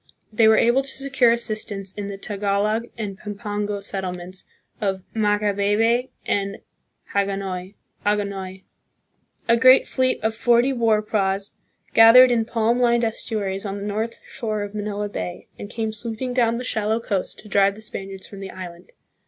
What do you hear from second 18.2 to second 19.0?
from the island.